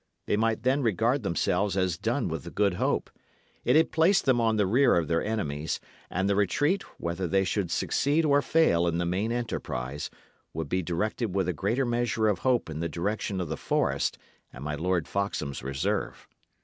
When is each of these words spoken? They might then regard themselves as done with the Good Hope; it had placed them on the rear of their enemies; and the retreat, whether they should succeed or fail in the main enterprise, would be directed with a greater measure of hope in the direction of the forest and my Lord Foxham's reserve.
They 0.25 0.35
might 0.35 0.63
then 0.63 0.81
regard 0.81 1.21
themselves 1.21 1.77
as 1.77 1.95
done 1.99 2.27
with 2.27 2.43
the 2.43 2.49
Good 2.49 2.73
Hope; 2.73 3.11
it 3.63 3.75
had 3.75 3.91
placed 3.91 4.25
them 4.25 4.41
on 4.41 4.55
the 4.55 4.65
rear 4.65 4.95
of 4.95 5.07
their 5.07 5.23
enemies; 5.23 5.79
and 6.09 6.27
the 6.27 6.35
retreat, 6.35 6.81
whether 6.99 7.27
they 7.27 7.43
should 7.43 7.69
succeed 7.69 8.25
or 8.25 8.41
fail 8.41 8.87
in 8.87 8.97
the 8.97 9.05
main 9.05 9.31
enterprise, 9.31 10.09
would 10.55 10.69
be 10.69 10.81
directed 10.81 11.35
with 11.35 11.47
a 11.47 11.53
greater 11.53 11.85
measure 11.85 12.27
of 12.27 12.39
hope 12.39 12.67
in 12.67 12.79
the 12.79 12.89
direction 12.89 13.39
of 13.39 13.49
the 13.49 13.57
forest 13.57 14.17
and 14.51 14.63
my 14.63 14.73
Lord 14.73 15.07
Foxham's 15.07 15.61
reserve. 15.61 16.27